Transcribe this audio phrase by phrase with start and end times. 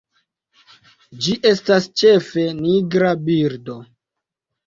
[1.25, 3.77] Ĝi estas ĉefe nigra birdo.